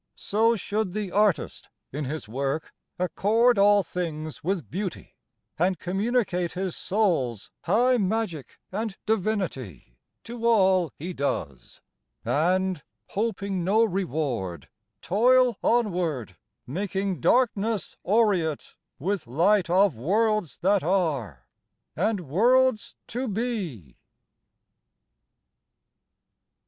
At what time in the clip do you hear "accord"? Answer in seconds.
2.97-3.59